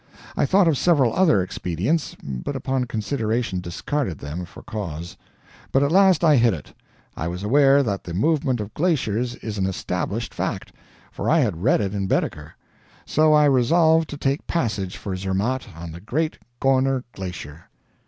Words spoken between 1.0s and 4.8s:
other expedients, but upon consideration discarded them, for